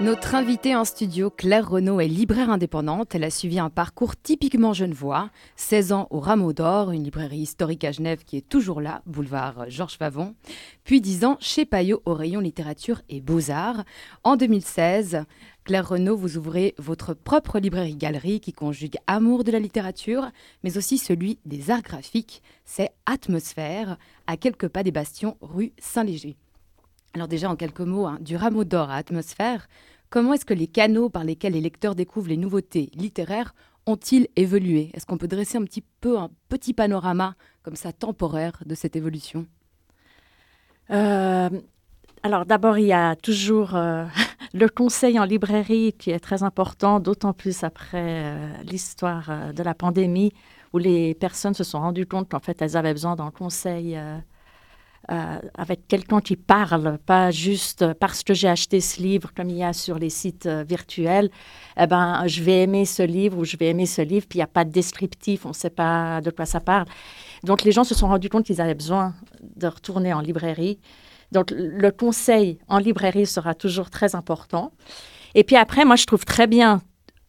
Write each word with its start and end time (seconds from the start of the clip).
Notre 0.00 0.34
invitée 0.34 0.74
en 0.74 0.86
studio, 0.86 1.28
Claire 1.28 1.68
Renaud, 1.68 2.00
est 2.00 2.08
libraire 2.08 2.48
indépendante. 2.48 3.14
Elle 3.14 3.24
a 3.24 3.28
suivi 3.28 3.58
un 3.58 3.68
parcours 3.68 4.16
typiquement 4.16 4.72
genevois. 4.72 5.28
16 5.56 5.92
ans 5.92 6.06
au 6.08 6.20
Rameau 6.20 6.54
d'Or, 6.54 6.90
une 6.90 7.04
librairie 7.04 7.40
historique 7.40 7.84
à 7.84 7.92
Genève 7.92 8.24
qui 8.24 8.38
est 8.38 8.48
toujours 8.48 8.80
là, 8.80 9.02
boulevard 9.04 9.66
Georges 9.68 9.98
Favon. 9.98 10.34
Puis 10.84 11.02
10 11.02 11.26
ans 11.26 11.36
chez 11.38 11.66
Payot 11.66 12.00
au 12.06 12.14
rayon 12.14 12.40
littérature 12.40 13.02
et 13.10 13.20
beaux-arts. 13.20 13.84
En 14.24 14.36
2016, 14.36 15.26
Claire 15.64 15.90
Renaud, 15.90 16.16
vous 16.16 16.38
ouvrez 16.38 16.74
votre 16.78 17.12
propre 17.12 17.58
librairie-galerie 17.58 18.40
qui 18.40 18.54
conjugue 18.54 18.96
amour 19.06 19.44
de 19.44 19.52
la 19.52 19.58
littérature, 19.58 20.30
mais 20.64 20.78
aussi 20.78 20.96
celui 20.96 21.38
des 21.44 21.70
arts 21.70 21.82
graphiques. 21.82 22.42
C'est 22.64 22.92
Atmosphère, 23.04 23.98
à 24.26 24.38
quelques 24.38 24.68
pas 24.68 24.82
des 24.82 24.92
bastions, 24.92 25.36
rue 25.42 25.74
Saint-Léger. 25.78 26.38
Alors 27.14 27.28
déjà, 27.28 27.50
en 27.50 27.56
quelques 27.56 27.80
mots, 27.80 28.06
hein, 28.06 28.18
du 28.20 28.36
rameau 28.36 28.64
d'or 28.64 28.90
à 28.90 28.96
Atmosphère, 28.96 29.66
Comment 30.10 30.32
est-ce 30.32 30.44
que 30.44 30.54
les 30.54 30.66
canaux 30.66 31.08
par 31.08 31.22
lesquels 31.22 31.52
les 31.52 31.60
lecteurs 31.60 31.94
découvrent 31.94 32.28
les 32.28 32.36
nouveautés 32.36 32.90
littéraires 32.94 33.54
ont-ils 33.86 34.26
évolué? 34.34 34.90
Est-ce 34.92 35.06
qu'on 35.06 35.18
peut 35.18 35.28
dresser 35.28 35.56
un 35.56 35.62
petit 35.62 35.84
peu 36.00 36.18
un 36.18 36.30
petit 36.48 36.74
panorama 36.74 37.36
comme 37.62 37.76
ça 37.76 37.92
temporaire 37.92 38.60
de 38.66 38.74
cette 38.74 38.96
évolution? 38.96 39.46
Euh, 40.90 41.48
Alors 42.24 42.44
d'abord, 42.44 42.76
il 42.76 42.86
y 42.86 42.92
a 42.92 43.14
toujours 43.14 43.76
euh, 43.76 44.04
le 44.52 44.68
conseil 44.68 45.16
en 45.20 45.24
librairie 45.24 45.92
qui 45.92 46.10
est 46.10 46.18
très 46.18 46.42
important, 46.42 46.98
d'autant 46.98 47.32
plus 47.32 47.62
après 47.62 48.24
euh, 48.24 48.52
l'histoire 48.64 49.52
de 49.54 49.62
la 49.62 49.74
pandémie 49.74 50.32
où 50.72 50.78
les 50.78 51.14
personnes 51.14 51.54
se 51.54 51.62
sont 51.62 51.78
rendues 51.78 52.06
compte 52.06 52.28
qu'en 52.28 52.40
fait 52.40 52.60
elles 52.60 52.76
avaient 52.76 52.94
besoin 52.94 53.14
d'un 53.14 53.30
conseil 53.30 53.96
euh, 55.10 55.38
avec 55.56 55.88
quelqu'un 55.88 56.20
qui 56.20 56.36
parle, 56.36 56.98
pas 56.98 57.30
juste 57.30 57.94
parce 57.94 58.22
que 58.22 58.34
j'ai 58.34 58.48
acheté 58.48 58.80
ce 58.80 59.00
livre 59.00 59.32
comme 59.34 59.48
il 59.48 59.56
y 59.56 59.64
a 59.64 59.72
sur 59.72 59.98
les 59.98 60.10
sites 60.10 60.46
euh, 60.46 60.62
virtuels, 60.62 61.30
eh 61.80 61.86
ben, 61.86 62.26
je 62.26 62.42
vais 62.42 62.62
aimer 62.62 62.84
ce 62.84 63.02
livre 63.02 63.38
ou 63.38 63.44
je 63.44 63.56
vais 63.56 63.68
aimer 63.70 63.86
ce 63.86 64.02
livre, 64.02 64.26
puis 64.28 64.36
il 64.36 64.40
n'y 64.40 64.44
a 64.44 64.46
pas 64.46 64.64
de 64.64 64.70
descriptif, 64.70 65.46
on 65.46 65.48
ne 65.48 65.54
sait 65.54 65.70
pas 65.70 66.20
de 66.20 66.30
quoi 66.30 66.44
ça 66.44 66.60
parle. 66.60 66.86
Donc 67.44 67.62
les 67.64 67.72
gens 67.72 67.82
se 67.82 67.94
sont 67.94 68.08
rendus 68.08 68.28
compte 68.28 68.44
qu'ils 68.44 68.60
avaient 68.60 68.74
besoin 68.74 69.14
de 69.56 69.66
retourner 69.66 70.12
en 70.12 70.20
librairie. 70.20 70.78
Donc 71.32 71.50
le 71.50 71.90
conseil 71.90 72.58
en 72.68 72.78
librairie 72.78 73.26
sera 73.26 73.54
toujours 73.54 73.90
très 73.90 74.14
important. 74.14 74.72
Et 75.34 75.44
puis 75.44 75.56
après, 75.56 75.84
moi 75.84 75.96
je 75.96 76.04
trouve 76.04 76.24
très 76.24 76.46
bien 76.46 76.82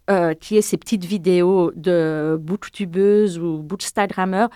euh, 0.09 0.33
qu'il 0.33 0.55
y 0.55 0.57
ait 0.57 0.61
ces 0.63 0.77
petites 0.77 1.05
vidéos 1.05 1.71
de 1.75 2.37
booktubeuses 2.39 3.39
ou 3.39 3.59
bookstagrammeurs 3.59 4.49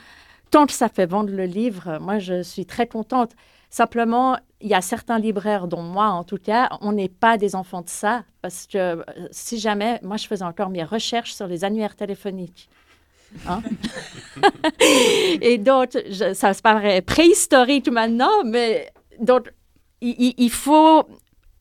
tant 0.52 0.66
que 0.66 0.74
ça 0.74 0.90
fait 0.90 1.06
vendre 1.06 1.32
le 1.32 1.46
livre, 1.46 1.98
moi, 2.00 2.20
je 2.20 2.42
suis 2.44 2.66
très 2.66 2.88
contente. 2.88 3.32
Simplement, 3.70 4.38
il 4.62 4.70
y 4.70 4.74
a 4.74 4.82
certains 4.82 5.20
libraires, 5.20 5.68
dont 5.68 5.82
moi 5.82 6.08
en 6.08 6.24
tout 6.24 6.38
cas, 6.38 6.70
on 6.82 6.94
n'est 6.94 7.10
pas 7.10 7.38
des 7.38 7.56
enfants 7.56 7.82
de 7.82 7.90
ça, 7.90 8.24
parce 8.42 8.68
que 8.68 8.78
euh, 8.78 9.04
si 9.32 9.60
jamais, 9.60 10.00
moi, 10.02 10.18
je 10.18 10.28
faisais 10.28 10.46
encore 10.46 10.70
mes 10.70 10.84
recherches 10.84 11.34
sur 11.34 11.48
les 11.48 11.64
annuaires 11.64 11.96
téléphoniques. 11.96 12.70
Hein? 13.48 13.62
Et 15.42 15.58
donc, 15.58 15.90
ça 16.34 16.54
se 16.54 16.62
paraît 16.62 17.02
préhistorique 17.02 17.90
maintenant, 17.90 18.44
mais 18.46 18.92
donc, 19.20 19.52
il, 20.02 20.50
faut 20.52 21.04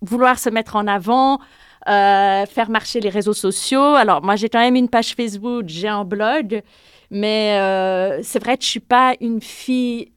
vouloir 0.02 0.38
se 0.38 0.50
mettre 0.50 0.76
en 0.76 0.86
avant, 0.86 1.40
euh, 1.88 2.46
faire 2.46 2.70
marcher 2.70 3.00
les 3.00 3.10
réseaux 3.10 3.34
sociaux. 3.34 3.94
Alors, 3.94 4.22
moi, 4.22 4.36
j'ai 4.36 4.48
quand 4.48 4.60
même 4.60 4.76
une 4.76 4.88
page 4.88 5.14
Facebook, 5.14 5.64
j'ai 5.66 5.88
un 5.88 6.04
blog, 6.04 6.62
mais 7.10 7.58
euh, 7.58 8.20
c'est 8.22 8.38
vrai 8.38 8.56
que 8.56 8.62
je 8.62 8.68
ne 8.68 8.70
suis 8.70 8.80
pas 8.80 9.14
une 9.20 9.40
fille 9.40 10.12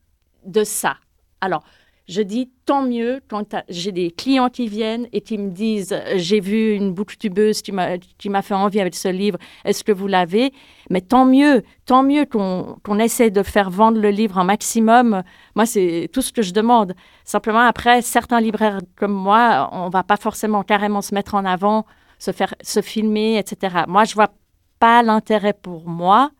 de 0.45 0.64
ça. 0.64 0.98
Alors, 1.42 1.64
je 2.08 2.22
dis 2.22 2.50
tant 2.66 2.81
mieux 2.81 3.22
quand 3.30 3.55
j'ai 3.67 3.91
des 3.91 4.11
clients 4.11 4.50
qui 4.50 4.67
viennent 4.67 5.08
et 5.11 5.22
qui 5.22 5.38
me 5.38 5.52
disent 5.52 5.95
j'ai 6.16 6.39
vu 6.39 6.73
une 6.73 6.94
boucle 6.94 7.17
tubeuse 7.17 7.61
qui 7.61 7.72
m'a 7.72 8.41
fait 8.41 8.53
envie 8.53 8.80
avec 8.80 8.95
ce 8.95 9.09
livre, 9.09 9.38
est-ce 9.66 9.83
que 9.83 9.92
vous 9.92 10.08
l'avez? 10.08 10.54
Mais 10.89 11.02
tant 11.02 11.26
mieux, 11.26 11.64
tant 11.86 12.04
mieux 12.04 12.26
qu'on 12.26 12.99
essaie 12.99 13.30
de 13.30 13.43
faire 13.43 13.70
vendre 13.70 13.99
le 13.99 14.09
livre 14.09 14.37
un 14.37 14.45
maximum. 14.45 15.23
Moi, 15.55 15.65
c'est 15.65 16.09
tout 16.14 16.21
ce 16.21 16.32
que 16.32 16.42
je 16.42 16.54
demande. 16.54 16.93
Simplement, 17.26 17.59
après, 17.59 18.02
certains 18.02 18.39
libraires 18.39 18.80
comme 18.95 19.14
moi, 19.14 19.70
on 19.73 19.89
va 19.89 20.03
pas 20.03 20.17
forcément 20.17 20.64
carrément 20.64 21.02
se 21.02 21.14
mettre 21.14 21.36
en 21.36 21.43
avant, 21.43 21.86
se 22.20 22.32
faire 22.32 22.55
se 22.61 22.82
filmer, 22.82 23.37
etc. 23.37 23.83
Moi, 23.87 24.05
je 24.05 24.15
vois 24.15 24.32
pas 24.80 25.03
l'intérêt 25.03 25.53
pour 25.53 25.87
moi 25.89 26.32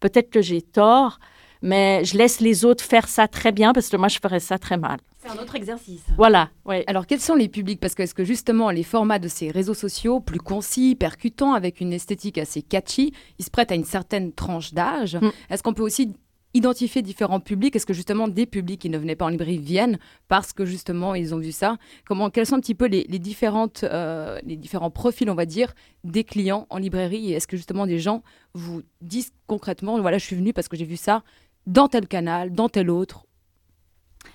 Peut-être 0.00 0.30
que 0.30 0.42
j'ai 0.42 0.62
tort, 0.62 1.18
mais 1.66 2.04
je 2.04 2.16
laisse 2.16 2.40
les 2.40 2.64
autres 2.64 2.84
faire 2.84 3.08
ça 3.08 3.26
très 3.26 3.50
bien 3.50 3.72
parce 3.72 3.88
que 3.88 3.96
moi, 3.96 4.06
je 4.06 4.18
ferais 4.22 4.38
ça 4.38 4.56
très 4.56 4.76
mal. 4.76 4.98
C'est 5.18 5.28
un 5.28 5.42
autre 5.42 5.56
exercice. 5.56 6.04
Voilà, 6.16 6.50
oui. 6.64 6.84
Alors, 6.86 7.06
quels 7.06 7.20
sont 7.20 7.34
les 7.34 7.48
publics? 7.48 7.80
Parce 7.80 7.96
que 7.96 8.04
est-ce 8.04 8.14
que 8.14 8.24
justement, 8.24 8.70
les 8.70 8.84
formats 8.84 9.18
de 9.18 9.26
ces 9.26 9.50
réseaux 9.50 9.74
sociaux, 9.74 10.20
plus 10.20 10.38
concis, 10.38 10.94
percutants, 10.94 11.54
avec 11.54 11.80
une 11.80 11.92
esthétique 11.92 12.38
assez 12.38 12.62
catchy, 12.62 13.12
ils 13.40 13.44
se 13.44 13.50
prêtent 13.50 13.72
à 13.72 13.74
une 13.74 13.84
certaine 13.84 14.32
tranche 14.32 14.72
d'âge? 14.74 15.16
Mm. 15.16 15.32
Est-ce 15.50 15.64
qu'on 15.64 15.74
peut 15.74 15.82
aussi 15.82 16.14
identifier 16.54 17.02
différents 17.02 17.40
publics? 17.40 17.74
Est-ce 17.76 17.86
que 17.86 17.92
justement 17.92 18.28
des 18.28 18.46
publics 18.46 18.80
qui 18.80 18.88
ne 18.88 18.98
venaient 18.98 19.16
pas 19.16 19.26
en 19.26 19.28
librairie 19.28 19.58
viennent 19.58 19.98
parce 20.28 20.52
que 20.52 20.64
justement 20.64 21.14
ils 21.14 21.34
ont 21.34 21.38
vu 21.38 21.52
ça? 21.52 21.76
Comment, 22.06 22.30
Quels 22.30 22.46
sont 22.46 22.56
un 22.56 22.60
petit 22.60 22.74
peu 22.74 22.86
les, 22.86 23.04
différentes, 23.18 23.84
euh, 23.84 24.38
les 24.44 24.56
différents 24.56 24.90
profils, 24.90 25.28
on 25.28 25.34
va 25.34 25.46
dire, 25.46 25.74
des 26.04 26.24
clients 26.24 26.66
en 26.70 26.78
librairie? 26.78 27.32
Et 27.32 27.36
est-ce 27.36 27.46
que 27.46 27.56
justement 27.56 27.86
des 27.86 27.98
gens 27.98 28.22
vous 28.54 28.82
disent 29.00 29.32
concrètement, 29.46 30.00
voilà, 30.00 30.18
je 30.18 30.24
suis 30.24 30.36
venu 30.36 30.52
parce 30.52 30.68
que 30.68 30.76
j'ai 30.76 30.84
vu 30.84 30.96
ça 30.96 31.22
dans 31.66 31.88
tel 31.88 32.06
canal, 32.06 32.52
dans 32.52 32.68
tel 32.68 32.90
autre 32.90 33.24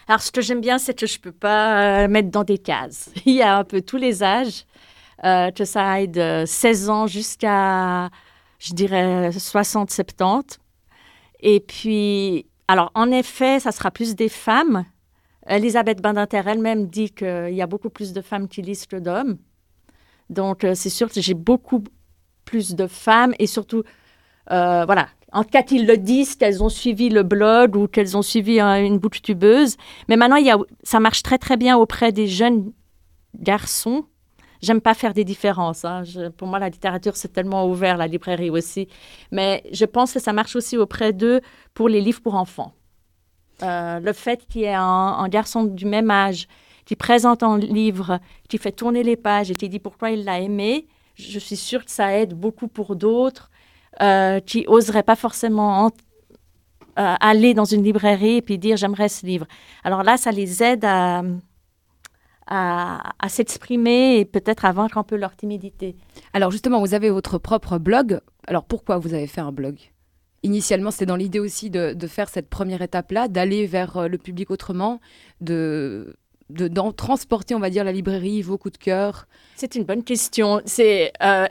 Alors 0.07 0.21
ce 0.21 0.31
que 0.31 0.41
j'aime 0.41 0.61
bien, 0.61 0.77
c'est 0.77 0.93
que 0.93 1.07
je 1.07 1.17
ne 1.17 1.21
peux 1.21 1.31
pas 1.31 2.03
euh, 2.03 2.07
mettre 2.07 2.29
dans 2.29 2.43
des 2.43 2.57
cases. 2.57 3.11
Il 3.25 3.33
y 3.33 3.41
a 3.41 3.57
un 3.57 3.63
peu 3.63 3.81
tous 3.81 3.97
les 3.97 4.23
âges, 4.23 4.65
euh, 5.23 5.51
que 5.51 5.65
ça 5.65 5.89
aille 5.89 6.07
de 6.07 6.43
16 6.45 6.89
ans 6.89 7.07
jusqu'à, 7.07 8.09
je 8.59 8.73
dirais, 8.73 9.29
60-70. 9.29 10.57
Et 11.41 11.59
puis, 11.59 12.45
alors 12.67 12.91
en 12.95 13.11
effet, 13.11 13.59
ça 13.59 13.71
sera 13.71 13.91
plus 13.91 14.15
des 14.15 14.29
femmes. 14.29 14.85
Elisabeth 15.47 16.01
Badinter 16.01 16.41
elle-même 16.45 16.87
dit 16.87 17.09
qu'il 17.09 17.53
y 17.53 17.61
a 17.61 17.67
beaucoup 17.67 17.89
plus 17.89 18.13
de 18.13 18.21
femmes 18.21 18.47
qui 18.47 18.61
lisent 18.61 18.85
que 18.85 18.97
d'hommes. 18.97 19.37
Donc, 20.29 20.63
euh, 20.63 20.75
c'est 20.75 20.89
sûr 20.89 21.11
que 21.11 21.19
j'ai 21.19 21.33
beaucoup 21.33 21.83
plus 22.45 22.73
de 22.75 22.87
femmes 22.87 23.33
et 23.37 23.47
surtout, 23.47 23.83
euh, 24.51 24.85
voilà, 24.85 25.09
en 25.31 25.43
cas 25.43 25.63
qu'ils 25.63 25.87
le 25.87 25.97
disent, 25.97 26.35
qu'elles 26.35 26.63
ont 26.63 26.69
suivi 26.69 27.09
le 27.09 27.23
blog 27.23 27.75
ou 27.75 27.87
qu'elles 27.87 28.17
ont 28.17 28.21
suivi 28.21 28.59
une 28.59 28.99
bouche 28.99 29.21
tubeuse. 29.21 29.77
Mais 30.09 30.17
maintenant, 30.17 30.37
ça 30.83 30.99
marche 30.99 31.23
très, 31.23 31.37
très 31.37 31.57
bien 31.57 31.77
auprès 31.77 32.11
des 32.11 32.27
jeunes 32.27 32.71
garçons 33.35 34.05
J'aime 34.61 34.81
pas 34.81 34.93
faire 34.93 35.13
des 35.13 35.23
différences. 35.23 35.85
Hein. 35.85 36.03
pour 36.37 36.47
moi, 36.47 36.59
la 36.59 36.69
littérature, 36.69 37.15
c'est 37.15 37.33
tellement 37.33 37.67
ouvert, 37.67 37.97
la 37.97 38.07
librairie 38.07 38.51
aussi. 38.51 38.87
Mais 39.31 39.63
je 39.71 39.85
pense 39.85 40.13
que 40.13 40.19
ça 40.19 40.33
marche 40.33 40.55
aussi 40.55 40.77
auprès 40.77 41.13
d'eux 41.13 41.41
pour 41.73 41.89
les 41.89 41.99
livres 41.99 42.21
pour 42.21 42.35
enfants. 42.35 42.73
Euh, 43.63 43.99
le 43.99 44.13
fait 44.13 44.45
qu'il 44.47 44.61
y 44.61 44.65
ait 44.65 44.73
un, 44.73 45.27
garçon 45.29 45.63
du 45.63 45.85
même 45.85 46.11
âge 46.11 46.47
qui 46.85 46.95
présente 46.95 47.41
un 47.43 47.57
livre, 47.57 48.19
qui 48.49 48.57
fait 48.57 48.71
tourner 48.71 49.03
les 49.03 49.15
pages 49.15 49.49
et 49.49 49.55
qui 49.55 49.67
dit 49.69 49.79
pourquoi 49.79 50.11
il 50.11 50.25
l'a 50.25 50.39
aimé, 50.39 50.87
je 51.15 51.39
suis 51.39 51.55
sûre 51.55 51.83
que 51.85 51.91
ça 51.91 52.17
aide 52.17 52.33
beaucoup 52.33 52.67
pour 52.67 52.95
d'autres 52.95 53.49
euh, 54.01 54.39
qui 54.39 54.65
n'oseraient 54.67 55.03
pas 55.03 55.15
forcément 55.15 55.87
euh, 55.87 55.89
aller 57.19 57.53
dans 57.53 57.65
une 57.65 57.83
librairie 57.83 58.37
et 58.37 58.41
puis 58.41 58.57
dire 58.57 58.77
j'aimerais 58.77 59.09
ce 59.09 59.25
livre. 59.25 59.47
Alors 59.83 60.03
là, 60.03 60.17
ça 60.17 60.31
les 60.31 60.63
aide 60.63 60.85
à, 60.85 61.23
à, 62.47 63.29
s'exprimer 63.29 64.19
et 64.19 64.25
peut-être 64.25 64.65
à 64.65 64.71
vaincre 64.71 64.97
un 64.97 65.03
peu 65.03 65.15
leur 65.15 65.35
timidité. 65.35 65.95
Alors 66.33 66.51
justement, 66.51 66.79
vous 66.79 66.93
avez 66.93 67.09
votre 67.09 67.37
propre 67.37 67.77
blog. 67.77 68.19
Alors 68.47 68.65
pourquoi 68.65 68.97
vous 68.97 69.13
avez 69.13 69.27
fait 69.27 69.41
un 69.41 69.51
blog? 69.51 69.77
Initialement, 70.43 70.91
c'était 70.91 71.05
dans 71.05 71.15
l'idée 71.15 71.39
aussi 71.39 71.69
de, 71.69 71.95
faire 72.07 72.27
cette 72.27 72.49
première 72.49 72.81
étape-là, 72.81 73.27
d'aller 73.27 73.67
vers 73.67 73.97
euh, 73.97 74.07
le 74.07 74.17
public 74.17 74.49
autrement, 74.49 74.99
de 75.39 76.15
d'en 76.51 76.91
transporter, 76.91 77.55
on 77.55 77.59
va 77.59 77.69
dire, 77.69 77.83
la 77.83 77.91
librairie, 77.91 78.41
vos 78.41 78.57
coups 78.57 78.77
de 78.77 78.83
cœur 78.83 79.27
C'est 79.55 79.75
une 79.75 79.83
bonne 79.83 80.03
question. 80.03 80.61
C'est 80.65 81.11
euh, 81.23 81.47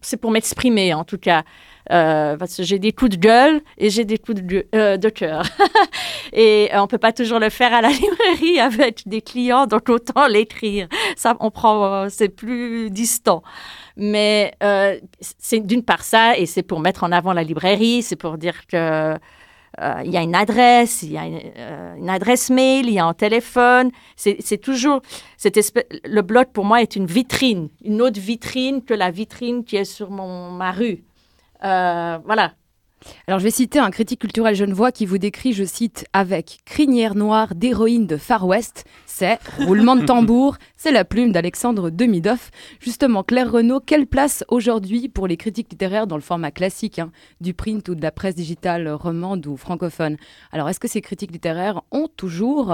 c'est 0.00 0.16
pour 0.16 0.30
m'exprimer, 0.30 0.94
en 0.94 1.04
tout 1.04 1.18
cas. 1.18 1.44
Euh, 1.90 2.36
parce 2.36 2.56
que 2.56 2.62
j'ai 2.62 2.78
des 2.78 2.92
coups 2.92 3.10
de 3.10 3.16
gueule 3.16 3.60
et 3.76 3.90
j'ai 3.90 4.04
des 4.04 4.16
coups 4.16 4.40
de, 4.40 4.66
euh, 4.74 4.96
de 4.96 5.08
cœur. 5.08 5.44
et 6.32 6.70
on 6.74 6.86
peut 6.86 6.98
pas 6.98 7.12
toujours 7.12 7.40
le 7.40 7.50
faire 7.50 7.74
à 7.74 7.80
la 7.80 7.88
librairie 7.90 8.60
avec 8.60 9.02
des 9.06 9.20
clients, 9.20 9.66
donc 9.66 9.88
autant 9.88 10.28
l'écrire. 10.28 10.88
Ça, 11.16 11.36
on 11.40 11.50
prend, 11.50 12.08
c'est 12.08 12.28
plus 12.28 12.90
distant. 12.90 13.42
Mais 13.96 14.52
c'est 15.20 15.60
d'une 15.60 15.82
part 15.82 16.02
ça, 16.02 16.38
et 16.38 16.46
c'est 16.46 16.62
pour 16.62 16.80
mettre 16.80 17.04
en 17.04 17.12
avant 17.12 17.32
la 17.32 17.42
librairie, 17.42 18.02
c'est 18.02 18.16
pour 18.16 18.38
dire 18.38 18.66
que 18.66 18.76
euh, 18.76 19.18
il 19.80 20.10
y 20.10 20.16
a 20.16 20.22
une 20.22 20.34
adresse, 20.34 21.02
il 21.02 21.12
y 21.12 21.18
a 21.18 21.24
euh, 21.24 21.94
une, 21.96 22.10
adresse 22.10 22.50
mail, 22.50 22.86
il 22.86 22.94
y 22.94 22.98
a 22.98 23.06
un 23.06 23.14
téléphone. 23.14 23.90
C'est 24.16 24.60
toujours 24.60 25.00
cette. 25.36 25.58
Le 26.04 26.20
blog 26.22 26.48
pour 26.52 26.64
moi 26.64 26.82
est 26.82 26.96
une 26.96 27.06
vitrine, 27.06 27.68
une 27.84 28.02
autre 28.02 28.20
vitrine 28.20 28.82
que 28.82 28.94
la 28.94 29.10
vitrine 29.10 29.64
qui 29.64 29.76
est 29.76 29.84
sur 29.84 30.10
mon 30.10 30.50
ma 30.50 30.72
rue. 30.72 31.02
Euh, 31.64 32.18
voilà. 32.24 32.52
Alors 33.26 33.38
je 33.38 33.44
vais 33.44 33.50
citer 33.50 33.78
un 33.78 33.90
critique 33.90 34.20
culturel 34.20 34.54
genevois 34.54 34.92
qui 34.92 35.06
vous 35.06 35.18
décrit, 35.18 35.52
je 35.52 35.64
cite, 35.64 36.06
avec 36.12 36.58
crinière 36.64 37.14
noire 37.14 37.54
d'héroïne 37.54 38.06
de 38.06 38.16
Far 38.16 38.46
West, 38.46 38.84
c'est 39.06 39.38
roulement 39.58 39.96
de 39.96 40.04
tambour, 40.04 40.56
c'est 40.76 40.92
la 40.92 41.04
plume 41.04 41.32
d'Alexandre 41.32 41.90
Demidoff. 41.90 42.50
Justement, 42.80 43.22
Claire 43.22 43.52
Renaud, 43.52 43.80
quelle 43.80 44.06
place 44.06 44.44
aujourd'hui 44.48 45.08
pour 45.08 45.26
les 45.26 45.36
critiques 45.36 45.70
littéraires 45.70 46.06
dans 46.06 46.16
le 46.16 46.22
format 46.22 46.50
classique 46.50 46.98
hein, 46.98 47.12
du 47.40 47.54
print 47.54 47.88
ou 47.88 47.94
de 47.94 48.02
la 48.02 48.10
presse 48.10 48.34
digitale 48.34 48.88
romande 48.88 49.46
ou 49.46 49.56
francophone? 49.56 50.16
Alors 50.50 50.68
est-ce 50.68 50.80
que 50.80 50.88
ces 50.88 51.00
critiques 51.00 51.32
littéraires 51.32 51.82
ont 51.90 52.08
toujours, 52.08 52.72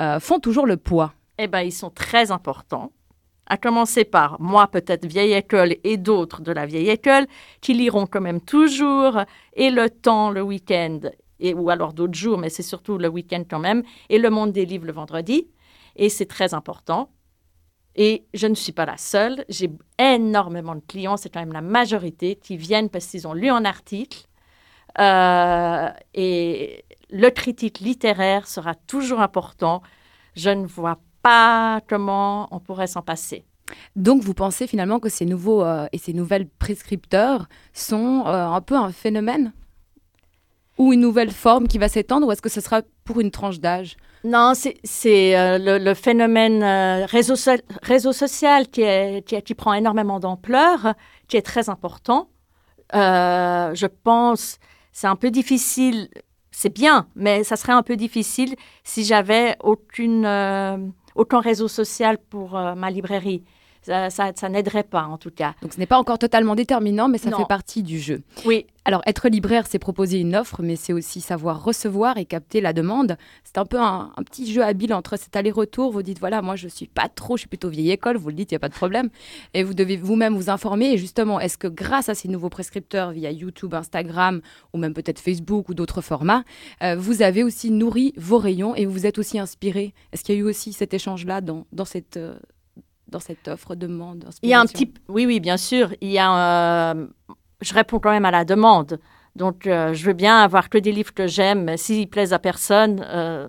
euh, 0.00 0.20
font 0.20 0.38
toujours 0.38 0.66
le 0.66 0.76
poids? 0.76 1.14
Eh 1.38 1.46
bien, 1.46 1.62
ils 1.62 1.72
sont 1.72 1.90
très 1.90 2.30
importants 2.32 2.90
à 3.48 3.56
commencer 3.56 4.04
par 4.04 4.40
moi 4.40 4.68
peut-être 4.68 5.06
vieille 5.06 5.32
école 5.32 5.76
et 5.82 5.96
d'autres 5.96 6.42
de 6.42 6.52
la 6.52 6.66
vieille 6.66 6.90
école 6.90 7.26
qui 7.60 7.74
liront 7.74 8.06
quand 8.06 8.20
même 8.20 8.40
toujours 8.40 9.20
et 9.54 9.70
le 9.70 9.90
temps 9.90 10.30
le 10.30 10.42
week-end 10.42 11.00
et 11.40 11.54
ou 11.54 11.70
alors 11.70 11.92
d'autres 11.92 12.14
jours 12.14 12.38
mais 12.38 12.50
c'est 12.50 12.62
surtout 12.62 12.98
le 12.98 13.08
week-end 13.08 13.42
quand 13.48 13.58
même 13.58 13.82
et 14.10 14.18
le 14.18 14.30
monde 14.30 14.52
des 14.52 14.66
livres 14.66 14.86
le 14.86 14.92
vendredi 14.92 15.48
et 15.96 16.10
c'est 16.10 16.26
très 16.26 16.54
important. 16.54 17.10
Et 17.96 18.26
je 18.32 18.46
ne 18.46 18.54
suis 18.54 18.72
pas 18.72 18.86
la 18.86 18.98
seule 18.98 19.44
j'ai 19.48 19.70
énormément 19.98 20.74
de 20.74 20.82
clients 20.86 21.16
c'est 21.16 21.30
quand 21.30 21.40
même 21.40 21.52
la 21.52 21.62
majorité 21.62 22.36
qui 22.36 22.56
viennent 22.56 22.90
parce 22.90 23.06
qu'ils 23.06 23.26
ont 23.26 23.32
lu 23.34 23.48
un 23.48 23.64
article 23.64 24.26
euh, 24.98 25.88
et 26.14 26.84
le 27.10 27.30
critique 27.30 27.80
littéraire 27.80 28.46
sera 28.46 28.74
toujours 28.74 29.20
important. 29.20 29.82
Je 30.34 30.50
ne 30.50 30.66
vois 30.66 30.98
pas 31.22 31.80
comment 31.88 32.48
on 32.50 32.60
pourrait 32.60 32.86
s'en 32.86 33.02
passer. 33.02 33.44
Donc 33.96 34.22
vous 34.22 34.34
pensez 34.34 34.66
finalement 34.66 34.98
que 34.98 35.08
ces 35.08 35.26
nouveaux 35.26 35.62
euh, 35.62 35.86
et 35.92 35.98
ces 35.98 36.12
nouvelles 36.12 36.46
prescripteurs 36.46 37.48
sont 37.72 38.24
euh, 38.26 38.46
un 38.46 38.60
peu 38.60 38.76
un 38.76 38.92
phénomène? 38.92 39.52
Ou 40.78 40.92
une 40.92 41.00
nouvelle 41.00 41.32
forme 41.32 41.66
qui 41.66 41.78
va 41.78 41.88
s'étendre 41.88 42.26
ou 42.26 42.32
est-ce 42.32 42.42
que 42.42 42.48
ce 42.48 42.60
sera 42.60 42.82
pour 43.04 43.20
une 43.20 43.32
tranche 43.32 43.58
d'âge? 43.58 43.96
Non, 44.24 44.52
c'est 44.54 45.36
euh, 45.36 45.78
le, 45.78 45.94
phénomène 45.94 46.62
réseau, 47.04 47.34
réseau, 47.82 48.12
social 48.12 48.68
qui, 48.68 48.82
est, 48.82 49.26
qui, 49.26 49.40
qui 49.42 49.54
prend 49.54 49.74
énormément 49.74 50.20
d'ampleur, 50.20 50.94
qui 51.26 51.36
est 51.36 51.42
très 51.42 51.68
important. 51.68 52.28
je 52.92 53.86
pense 53.86 54.58
c'est 54.92 55.06
un 55.06 55.14
peu 55.14 55.30
difficile, 55.30 56.08
c'est 56.50 56.74
bien, 56.74 57.06
mais 57.14 57.44
ça 57.44 57.54
serait 57.54 57.72
un 57.72 57.84
peu 57.84 57.94
difficile 57.94 58.56
si 58.82 59.04
j'avais 59.04 59.56
aucune 59.60 60.26
aucun 61.18 61.40
réseau 61.40 61.68
social 61.68 62.16
pour 62.30 62.56
euh, 62.56 62.74
ma 62.74 62.90
librairie. 62.90 63.44
Ça, 63.88 64.32
ça, 64.34 64.48
n'aiderait 64.48 64.82
pas 64.82 65.04
en 65.04 65.16
tout 65.16 65.30
cas. 65.30 65.54
Donc 65.62 65.72
ce 65.72 65.78
n'est 65.78 65.86
pas 65.86 65.98
encore 65.98 66.18
totalement 66.18 66.54
déterminant, 66.54 67.08
mais 67.08 67.18
ça 67.18 67.30
fait 67.30 67.46
partie 67.48 67.82
du 67.82 67.98
jeu. 67.98 68.22
Oui. 68.44 68.66
Alors 68.84 69.02
être 69.06 69.28
libraire, 69.28 69.66
c'est 69.68 69.78
proposer 69.78 70.18
une 70.18 70.34
offre, 70.34 70.62
mais 70.62 70.74
c'est 70.74 70.94
aussi 70.94 71.20
savoir 71.20 71.62
recevoir 71.62 72.16
et 72.16 72.24
capter 72.24 72.62
la 72.62 72.72
demande. 72.72 73.18
C'est 73.44 73.58
un 73.58 73.66
peu 73.66 73.78
un, 73.78 74.10
petit 74.24 74.50
jeu 74.50 74.62
habile 74.62 74.94
entre 74.94 75.18
cet 75.18 75.36
aller-retour. 75.36 75.92
Vous 75.92 76.02
dites 76.02 76.18
voilà, 76.20 76.40
moi 76.40 76.56
je 76.56 76.68
suis 76.68 76.86
pas 76.86 77.08
trop, 77.08 77.36
je 77.36 77.40
suis 77.40 77.48
plutôt 77.48 77.68
vieille 77.68 77.90
école. 77.90 78.16
Vous 78.16 78.28
le 78.28 78.34
dites, 78.34 78.50
il 78.50 78.54
y 78.54 78.56
a 78.56 78.60
pas 78.60 78.70
de 78.70 78.74
problème. 78.74 79.10
Et 79.52 79.62
vous 79.62 79.74
devez 79.74 79.96
vous-même 79.96 80.34
vous 80.34 80.48
informer. 80.48 80.92
Et 80.92 80.98
justement, 80.98 81.38
est-ce 81.38 81.58
que 81.58 81.68
grâce 81.68 82.08
à 82.08 82.14
ces 82.14 82.28
nouveaux 82.28 82.48
prescripteurs 82.48 83.10
via 83.12 83.30
YouTube, 83.30 83.74
Instagram 83.74 84.40
ou 84.72 84.78
même 84.78 84.94
peut-être 84.94 85.18
Facebook 85.18 85.68
ou 85.68 85.74
d'autres 85.74 86.00
formats, 86.00 86.44
euh, 86.82 86.96
vous 86.96 87.20
avez 87.20 87.42
aussi 87.42 87.70
nourri 87.70 88.14
vos 88.16 88.38
rayons 88.38 88.74
et 88.74 88.86
vous 88.86 89.06
êtes 89.06 89.18
aussi 89.18 89.38
inspiré? 89.38 89.92
Est-ce 90.12 90.24
qu'il 90.24 90.34
y 90.34 90.38
a 90.38 90.40
eu 90.40 90.44
aussi 90.44 90.72
cet 90.72 90.94
échange-là 90.94 91.42
dans, 91.42 91.66
dans 91.72 91.84
cette 91.84 92.16
euh, 92.16 92.38
dans 93.08 93.20
cette 93.20 93.48
offre 93.48 93.74
demande 93.74 94.28
Il 94.42 94.50
y 94.50 94.54
a 94.54 94.60
un 94.60 94.66
petit, 94.66 94.92
oui, 95.08 95.26
oui, 95.26 95.40
bien 95.40 95.56
sûr. 95.56 95.94
Il 96.00 96.10
y 96.10 96.18
a, 96.18 96.92
euh, 96.94 97.06
je 97.60 97.74
réponds 97.74 97.98
quand 97.98 98.10
même 98.10 98.24
à 98.24 98.30
la 98.30 98.44
demande. 98.44 99.00
Donc, 99.36 99.66
euh, 99.66 99.94
je 99.94 100.04
veux 100.04 100.14
bien 100.14 100.38
avoir 100.38 100.68
que 100.68 100.78
des 100.78 100.90
livres 100.90 101.14
que 101.14 101.26
j'aime. 101.26 101.76
S'ils 101.76 102.08
plaisent 102.08 102.32
à 102.32 102.38
personne, 102.38 103.04
euh, 103.08 103.46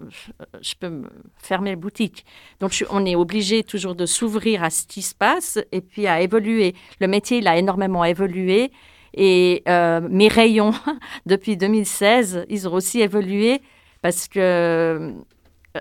je 0.61 0.75
peux 0.79 1.03
fermer 1.37 1.71
la 1.71 1.75
boutique. 1.75 2.25
Donc, 2.59 2.85
on 2.91 3.05
est 3.05 3.15
obligé 3.15 3.63
toujours 3.63 3.95
de 3.95 4.05
s'ouvrir 4.05 4.63
à 4.63 4.69
ce 4.69 4.85
qui 4.85 5.01
se 5.01 5.15
passe 5.15 5.57
et 5.71 5.81
puis 5.81 6.07
à 6.07 6.21
évoluer. 6.21 6.75
Le 6.99 7.07
métier, 7.07 7.39
il 7.39 7.47
a 7.47 7.57
énormément 7.57 8.05
évolué. 8.05 8.71
Et 9.15 9.63
mes 9.65 10.27
rayons, 10.27 10.73
depuis 11.25 11.57
2016, 11.57 12.45
ils 12.49 12.67
ont 12.67 12.73
aussi 12.73 13.01
évolué 13.01 13.61
parce 14.03 14.27
que 14.27 15.15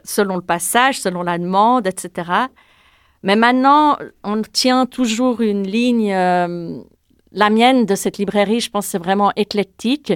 selon 0.05 0.37
le 0.37 0.43
passage, 0.43 1.01
selon 1.01 1.23
la 1.23 1.37
demande, 1.39 1.87
etc. 1.87 2.49
Mais 3.23 3.37
maintenant, 3.37 3.99
on 4.25 4.43
tient 4.43 4.87
toujours 4.87 5.41
une 5.41 5.67
ligne. 5.67 6.13
Euh, 6.13 6.81
la 7.33 7.51
mienne 7.51 7.85
de 7.85 7.95
cette 7.95 8.19
librairie, 8.19 8.61
je 8.61 8.71
pense, 8.71 8.87
c'est 8.87 8.99
vraiment 8.99 9.33
éclectique. 9.37 10.13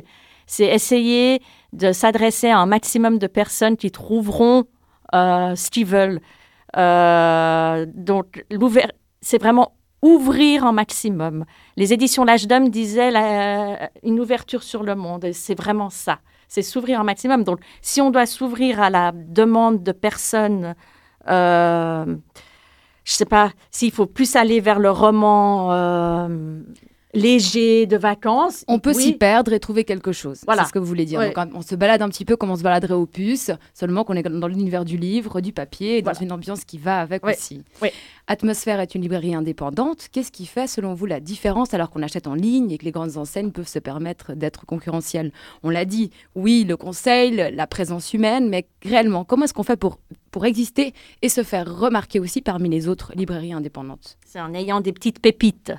C'est 0.46 0.66
essayer 0.66 1.42
de 1.72 1.92
s'adresser 1.92 2.48
à 2.48 2.58
un 2.58 2.66
maximum 2.66 3.18
de 3.18 3.26
personnes 3.26 3.76
qui 3.76 3.90
trouveront 3.90 4.64
euh, 5.14 5.54
ce 5.56 5.70
qu'ils 5.70 5.86
veulent. 5.86 6.20
Euh, 6.76 7.86
donc, 7.94 8.44
c'est 9.20 9.38
vraiment 9.38 9.74
ouvrir 10.00 10.64
un 10.64 10.72
maximum. 10.72 11.44
Les 11.76 11.92
éditions 11.92 12.24
L'Âge 12.24 12.46
d'Homme 12.46 12.70
disaient 12.70 13.12
une 14.02 14.20
ouverture 14.20 14.62
sur 14.62 14.82
le 14.82 14.94
monde, 14.94 15.26
c'est 15.32 15.54
vraiment 15.54 15.90
ça. 15.90 16.18
C'est 16.48 16.62
s'ouvrir 16.62 17.00
un 17.00 17.04
maximum. 17.04 17.44
Donc, 17.44 17.60
si 17.82 18.00
on 18.00 18.10
doit 18.10 18.26
s'ouvrir 18.26 18.80
à 18.80 18.90
la 18.90 19.12
demande 19.12 19.82
de 19.82 19.92
personnes 19.92 20.74
je 23.04 23.12
ne 23.12 23.16
sais 23.16 23.24
pas 23.24 23.52
s'il 23.70 23.92
faut 23.92 24.06
plus 24.06 24.36
aller 24.36 24.60
vers 24.60 24.78
le 24.78 24.90
roman 24.90 25.72
euh, 25.72 26.60
léger 27.14 27.86
de 27.86 27.96
vacances. 27.96 28.64
On 28.68 28.78
peut 28.78 28.92
s'y 28.92 29.12
perdre 29.12 29.52
et 29.52 29.60
trouver 29.60 29.84
quelque 29.84 30.12
chose. 30.12 30.40
Voilà. 30.46 30.62
C'est 30.62 30.68
ce 30.68 30.72
que 30.72 30.78
vous 30.78 30.86
voulez 30.86 31.04
dire. 31.04 31.20
on 31.54 31.62
se 31.62 31.74
balade 31.74 32.02
un 32.02 32.08
petit 32.08 32.24
peu 32.24 32.36
comme 32.36 32.50
on 32.50 32.56
se 32.56 32.62
baladerait 32.62 32.94
au 32.94 33.06
puce, 33.06 33.50
seulement 33.74 34.04
qu'on 34.04 34.14
est 34.14 34.22
dans 34.22 34.48
l'univers 34.48 34.84
du 34.84 34.96
livre, 34.96 35.40
du 35.40 35.52
papier, 35.52 35.98
et 35.98 36.02
dans 36.02 36.14
une 36.14 36.32
ambiance 36.32 36.64
qui 36.64 36.78
va 36.78 37.00
avec 37.00 37.26
aussi. 37.26 37.62
Atmosphère 38.28 38.80
est 38.80 38.94
une 38.94 39.02
librairie 39.02 39.34
indépendante. 39.34 40.08
Qu'est-ce 40.12 40.30
qui 40.30 40.46
fait, 40.46 40.66
selon 40.66 40.94
vous, 40.94 41.06
la 41.06 41.20
différence 41.20 41.74
alors 41.74 41.90
qu'on 41.90 42.02
achète 42.02 42.26
en 42.26 42.34
ligne 42.34 42.70
et 42.70 42.78
que 42.78 42.84
les 42.84 42.92
grandes 42.92 43.16
enseignes 43.16 43.50
peuvent 43.50 43.68
se 43.68 43.80
permettre 43.80 44.34
d'être 44.34 44.64
concurrentielles? 44.64 45.32
On 45.62 45.70
l'a 45.70 45.84
dit, 45.84 46.10
oui, 46.34 46.64
le 46.66 46.76
conseil, 46.76 47.52
la 47.52 47.66
présence 47.66 48.14
humaine, 48.14 48.48
mais 48.48 48.66
réellement, 48.84 49.24
comment 49.24 49.44
est-ce 49.44 49.54
qu'on 49.54 49.64
fait 49.64 49.76
pour, 49.76 49.98
pour 50.32 50.44
exister 50.46 50.92
et 51.20 51.28
se 51.28 51.44
faire 51.44 51.72
remarquer 51.72 52.18
aussi 52.18 52.42
parmi 52.42 52.68
les 52.68 52.88
autres 52.88 53.12
librairies 53.14 53.52
indépendantes 53.52 54.18
C'est 54.26 54.40
en 54.40 54.52
ayant 54.54 54.80
des 54.80 54.92
petites 54.92 55.20
pépites 55.20 55.72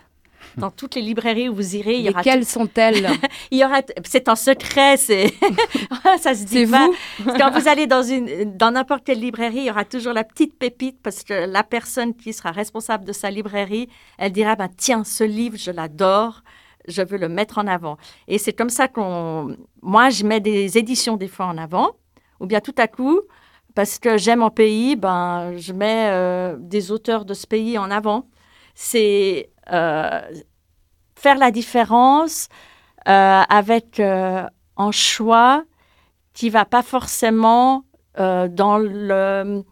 dans 0.57 0.71
toutes 0.71 0.95
les 0.95 1.01
librairies 1.01 1.49
où 1.49 1.55
vous 1.55 1.75
irez. 1.75 1.95
Il 1.95 2.05
y 2.05 2.09
aura 2.09 2.21
quelles 2.21 2.45
sont-elles 2.45 3.09
Il 3.51 3.59
y 3.59 3.65
aura. 3.65 3.81
C'est 4.05 4.29
en 4.29 4.35
secret. 4.35 4.97
C'est 4.97 5.33
ça 6.19 6.35
se 6.35 6.45
dit 6.45 6.65
pas. 6.67 6.89
Vous 7.19 7.31
Quand 7.37 7.51
vous 7.51 7.67
allez 7.67 7.87
dans 7.87 8.03
une 8.03 8.55
dans 8.55 8.71
n'importe 8.71 9.03
quelle 9.03 9.19
librairie, 9.19 9.57
il 9.57 9.65
y 9.65 9.71
aura 9.71 9.85
toujours 9.85 10.13
la 10.13 10.23
petite 10.23 10.57
pépite 10.57 10.99
parce 11.01 11.23
que 11.23 11.45
la 11.45 11.63
personne 11.63 12.13
qui 12.13 12.33
sera 12.33 12.51
responsable 12.51 13.05
de 13.05 13.13
sa 13.13 13.29
librairie, 13.29 13.89
elle 14.17 14.31
dira 14.31 14.55
bah, 14.55 14.69
tiens 14.75 15.03
ce 15.03 15.23
livre 15.23 15.57
je 15.57 15.71
l'adore. 15.71 16.43
Je 16.85 17.01
veux 17.01 17.17
le 17.17 17.29
mettre 17.29 17.59
en 17.59 17.67
avant. 17.67 17.97
Et 18.27 18.37
c'est 18.37 18.51
comme 18.51 18.69
ça 18.69 18.89
qu'on. 18.89 19.55
Moi, 19.81 20.09
je 20.09 20.25
mets 20.25 20.41
des 20.41 20.77
éditions 20.77 21.15
des 21.15 21.29
fois 21.29 21.45
en 21.45 21.57
avant, 21.57 21.91
ou 22.41 22.45
bien 22.45 22.59
tout 22.59 22.75
à 22.77 22.87
coup, 22.87 23.21
parce 23.75 23.99
que 23.99 24.17
j'aime 24.17 24.39
mon 24.39 24.49
pays, 24.49 24.95
ben, 24.95 25.57
je 25.57 25.73
mets 25.73 26.09
euh, 26.09 26.55
des 26.59 26.91
auteurs 26.91 27.25
de 27.25 27.33
ce 27.33 27.47
pays 27.47 27.77
en 27.77 27.89
avant. 27.91 28.27
C'est 28.75 29.49
euh, 29.71 30.21
faire 31.15 31.37
la 31.37 31.51
différence 31.51 32.49
euh, 33.07 33.41
avec 33.49 33.99
un 33.99 34.91
choix 34.91 35.63
qui 36.33 36.49
va 36.49 36.65
pas 36.65 36.81
forcément 36.81 37.85
dans 38.17 38.77
le 38.77 39.63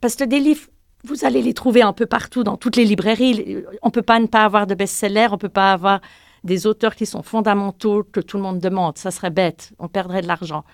parce 0.00 0.14
que 0.14 0.24
des 0.24 0.38
livres 0.38 0.68
vous 1.04 1.24
allez 1.24 1.42
les 1.42 1.52
trouver 1.52 1.82
un 1.82 1.92
peu 1.92 2.06
partout 2.06 2.44
dans 2.44 2.56
toutes 2.56 2.76
les 2.76 2.84
librairies. 2.84 3.62
On 3.82 3.90
peut 3.90 4.02
pas 4.02 4.18
ne 4.20 4.26
pas 4.26 4.44
avoir 4.44 4.66
de 4.66 4.74
best-sellers, 4.74 5.28
on 5.32 5.38
peut 5.38 5.50
pas 5.50 5.72
avoir 5.72 6.00
des 6.44 6.66
auteurs 6.66 6.94
qui 6.94 7.06
sont 7.06 7.22
fondamentaux 7.22 8.04
que 8.04 8.20
tout 8.20 8.36
le 8.38 8.42
monde 8.42 8.58
demande. 8.58 8.96
Ça 8.96 9.10
serait 9.10 9.30
bête, 9.30 9.72
on 9.78 9.88
perdrait 9.88 10.22
de 10.22 10.26
l'argent. 10.26 10.64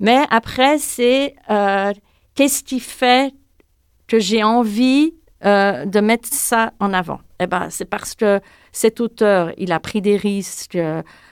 Mais 0.00 0.24
après, 0.30 0.78
c'est 0.78 1.34
qu'est-ce 2.34 2.62
qui 2.62 2.80
fait 2.80 3.32
que 4.06 4.18
j'ai 4.18 4.42
envie 4.42 5.14
euh, 5.44 5.84
de 5.84 6.00
mettre 6.00 6.28
ça 6.30 6.72
en 6.80 6.92
avant? 6.92 7.20
Eh 7.40 7.46
ben, 7.46 7.68
C'est 7.70 7.84
parce 7.84 8.14
que 8.14 8.40
cet 8.72 9.00
auteur, 9.00 9.52
il 9.56 9.72
a 9.72 9.80
pris 9.80 10.00
des 10.00 10.16
risques, 10.16 10.78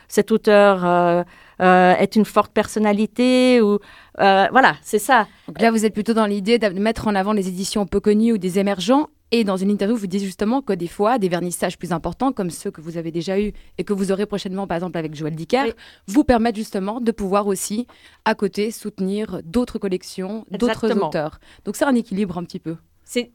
cet 0.09 0.31
auteur 0.31 0.85
euh, 0.85 1.23
euh, 1.61 1.95
est 1.95 2.17
une 2.17 2.25
forte 2.25 2.53
personnalité, 2.53 3.61
ou 3.61 3.79
voilà, 4.19 4.75
c'est 4.83 4.99
ça. 4.99 5.27
Là, 5.59 5.71
vous 5.71 5.85
êtes 5.85 5.95
plutôt 5.95 6.15
dans 6.15 6.27
l'idée 6.27 6.59
de 6.59 6.69
mettre 6.69 7.09
en 7.09 7.15
avant 7.15 7.33
les 7.33 7.49
éditions 7.49 7.87
peu 7.87 8.01
connues 8.01 8.33
ou 8.33 8.39
des 8.39 8.59
émergents. 8.59 9.09
Et 9.33 9.45
dans 9.45 9.57
une 9.57 9.71
interview, 9.71 9.97
vous 9.97 10.07
dites 10.07 10.23
justement 10.23 10.63
que 10.63 10.73
des 10.73 10.87
fois, 10.87 11.19
des 11.19 11.29
vernissages 11.29 11.79
plus 11.79 11.93
importants, 11.93 12.33
comme 12.33 12.51
ceux 12.51 12.71
que 12.71 12.81
vous 12.81 12.97
avez 12.99 13.11
déjà 13.11 13.41
eus 13.41 13.53
et 13.79 13.85
que 13.85 13.93
vous 13.93 14.13
aurez 14.13 14.27
prochainement, 14.27 14.67
par 14.67 14.77
exemple 14.77 14.99
avec 14.99 15.15
Joël 15.15 15.35
Dicker, 15.35 15.73
vous 16.07 16.23
permettent 16.23 16.57
justement 16.57 17.01
de 17.01 17.11
pouvoir 17.13 17.47
aussi, 17.47 17.87
à 18.25 18.35
côté, 18.35 18.71
soutenir 18.71 19.41
d'autres 19.43 19.79
collections, 19.79 20.45
d'autres 20.51 20.93
auteurs. 20.97 21.41
Donc 21.65 21.77
c'est 21.77 21.87
un 21.87 21.95
équilibre 21.95 22.39
un 22.39 22.45
petit 22.45 22.61
peu 22.61 22.77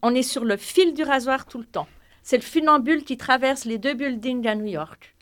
on 0.02 0.14
est 0.14 0.22
sur 0.22 0.44
le 0.44 0.56
fil 0.56 0.94
du 0.94 1.02
rasoir 1.02 1.46
tout 1.46 1.58
le 1.58 1.64
temps. 1.64 1.88
C'est 2.22 2.36
le 2.36 2.42
funambule 2.42 3.04
qui 3.04 3.16
traverse 3.16 3.64
les 3.64 3.78
deux 3.78 3.94
buildings 3.94 4.46
à 4.46 4.54
New 4.54 4.66
York. 4.66 5.14